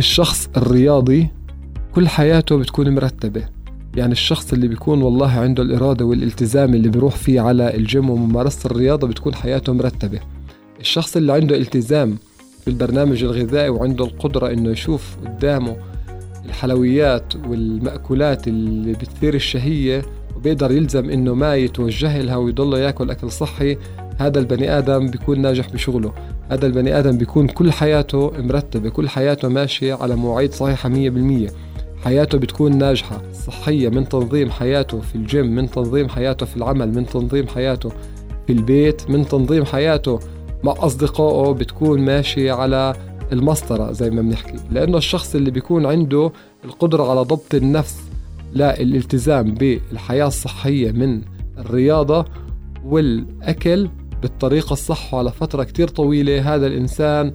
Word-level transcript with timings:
الشخص 0.00 0.48
الرياضي 0.56 1.28
كل 1.94 2.08
حياته 2.08 2.56
بتكون 2.56 2.94
مرتبة. 2.94 3.44
يعني 3.96 4.12
الشخص 4.12 4.52
اللي 4.52 4.68
بيكون 4.68 5.02
والله 5.02 5.30
عنده 5.30 5.62
الإرادة 5.62 6.04
والالتزام 6.04 6.74
اللي 6.74 6.88
بيروح 6.88 7.16
فيه 7.16 7.40
على 7.40 7.74
الجيم 7.74 8.10
وممارسة 8.10 8.66
الرياضة 8.66 9.06
بتكون 9.06 9.34
حياته 9.34 9.72
مرتبة. 9.72 10.20
الشخص 10.80 11.16
اللي 11.16 11.32
عنده 11.32 11.56
التزام 11.56 12.18
في 12.64 12.68
البرنامج 12.68 13.24
الغذائي 13.24 13.68
وعنده 13.68 14.04
القدرة 14.04 14.52
إنه 14.52 14.70
يشوف 14.70 15.16
قدامه 15.26 15.76
الحلويات 16.44 17.36
والمأكولات 17.36 18.48
اللي 18.48 18.92
بتثير 18.92 19.34
الشهية 19.34 20.02
وبيقدر 20.36 20.72
يلزم 20.72 21.10
إنه 21.10 21.34
ما 21.34 21.54
يتوجه 21.56 22.22
لها 22.22 22.36
ويضل 22.36 22.78
ياكل 22.78 23.10
أكل 23.10 23.30
صحي 23.30 23.76
هذا 24.20 24.38
البني 24.38 24.78
آدم 24.78 25.06
بيكون 25.06 25.40
ناجح 25.40 25.68
بشغله. 25.72 26.12
هذا 26.50 26.66
البني 26.66 26.98
آدم 26.98 27.18
بيكون 27.18 27.46
كل 27.46 27.72
حياته 27.72 28.32
مرتبة 28.38 28.88
كل 28.88 29.08
حياته 29.08 29.48
ماشية 29.48 29.94
على 29.94 30.16
مواعيد 30.16 30.54
مية 30.84 31.10
بالمية. 31.10 31.48
حياته 32.04 32.38
بتكون 32.38 32.78
ناجحة 32.78 33.22
صحية 33.46 33.88
من 33.88 34.08
تنظيم 34.08 34.50
حياته 34.50 35.00
في 35.00 35.14
الجيم 35.14 35.46
من 35.54 35.70
تنظيم 35.70 36.08
حياته 36.08 36.46
في 36.46 36.56
العمل 36.56 36.94
من 36.94 37.06
تنظيم 37.06 37.46
حياته 37.46 37.88
في 38.46 38.52
البيت 38.52 39.10
من 39.10 39.28
تنظيم 39.28 39.64
حياته 39.64 40.20
مع 40.64 40.74
أصدقائه 40.78 41.52
بتكون 41.52 42.00
ماشية 42.00 42.52
على 42.52 42.94
المسطرة 43.32 43.92
زي 43.92 44.10
ما 44.10 44.22
بنحكي. 44.22 44.56
لأنه 44.70 44.98
الشخص 44.98 45.34
اللي 45.34 45.50
بيكون 45.50 45.86
عنده 45.86 46.32
القدرة 46.64 47.10
على 47.10 47.20
ضبط 47.20 47.54
النفس 47.54 47.96
لا 48.52 48.80
الالتزام 48.80 49.54
بالحياة 49.54 50.26
الصحية 50.26 50.92
من 50.92 51.22
الرياضة 51.58 52.24
والأكل 52.84 53.88
بالطريقة 54.22 54.72
الصح 54.72 55.14
وعلى 55.14 55.32
فترة 55.32 55.64
كتير 55.64 55.88
طويلة 55.88 56.54
هذا 56.54 56.66
الإنسان 56.66 57.32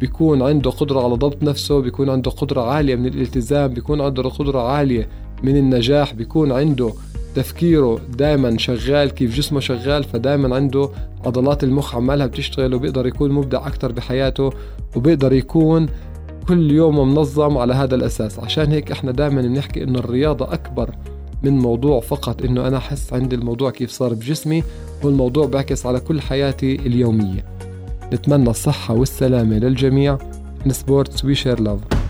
بيكون 0.00 0.42
عنده 0.42 0.70
قدرة 0.70 1.04
على 1.04 1.14
ضبط 1.14 1.42
نفسه 1.42 1.80
بيكون 1.80 2.10
عنده 2.10 2.30
قدرة 2.30 2.60
عالية 2.60 2.96
من 2.96 3.06
الالتزام 3.06 3.74
بيكون 3.74 4.00
عنده 4.00 4.22
قدرة 4.22 4.60
عالية 4.60 5.08
من 5.42 5.56
النجاح 5.56 6.14
بيكون 6.14 6.52
عنده 6.52 6.92
تفكيره 7.34 8.00
دائما 8.16 8.58
شغال 8.58 9.10
كيف 9.10 9.36
جسمه 9.36 9.60
شغال 9.60 10.04
فدائما 10.04 10.56
عنده 10.56 10.88
عضلات 11.26 11.64
المخ 11.64 11.94
عمالها 11.94 12.26
بتشتغل 12.26 12.74
وبيقدر 12.74 13.06
يكون 13.06 13.32
مبدع 13.32 13.66
أكتر 13.66 13.92
بحياته 13.92 14.50
وبيقدر 14.96 15.32
يكون 15.32 15.86
كل 16.48 16.70
يوم 16.70 17.12
منظم 17.14 17.58
على 17.58 17.74
هذا 17.74 17.94
الأساس. 17.94 18.38
عشان 18.38 18.72
هيك 18.72 18.90
إحنا 18.92 19.12
دائما 19.12 19.42
بنحكي 19.42 19.82
إنه 19.82 19.98
الرياضة 19.98 20.52
أكبر 20.54 20.90
من 21.42 21.58
موضوع 21.58 22.00
فقط 22.00 22.44
إنه 22.44 22.68
أنا 22.68 22.76
أحس 22.76 23.12
عندي 23.12 23.36
الموضوع 23.36 23.70
كيف 23.70 23.90
صار 23.90 24.14
بجسمي 24.14 24.62
والموضوع 25.02 25.46
بيعكس 25.46 25.86
على 25.86 26.00
كل 26.00 26.20
حياتي 26.20 26.74
اليومية. 26.74 27.44
نتمنى 28.12 28.50
الصحة 28.50 28.94
والسلامة 28.94 29.58
للجميع. 29.58 30.18
In 30.64 30.70
sports 30.70 31.24
we 31.24 31.34
share 31.34 31.60
love. 31.60 32.01